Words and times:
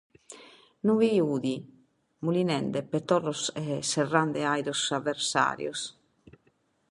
Non 0.85 0.95
bi 1.01 1.09
fiat, 1.15 1.47
molinende 2.25 2.79
petorros 2.93 3.41
e 3.63 3.65
serrende 3.91 4.41
àidos 4.55 4.81
aversàrios. 4.97 5.79